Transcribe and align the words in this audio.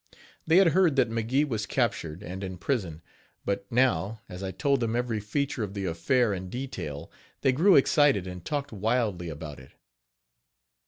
They 0.47 0.57
had 0.57 0.69
heard 0.69 0.95
that 0.95 1.11
McGee 1.11 1.47
was 1.47 1.67
captured 1.67 2.23
and 2.23 2.43
in 2.43 2.57
prison; 2.57 3.03
but, 3.45 3.71
now, 3.71 4.19
as 4.27 4.41
I 4.41 4.49
told 4.49 4.79
them 4.79 4.95
every 4.95 5.19
feature 5.19 5.61
of 5.63 5.75
the 5.75 5.85
affair 5.85 6.33
in 6.33 6.49
detail, 6.49 7.11
they 7.41 7.51
grew 7.51 7.75
excited 7.75 8.25
and 8.25 8.43
talked 8.43 8.71
wildly 8.73 9.29
about 9.29 9.59
it. 9.59 9.73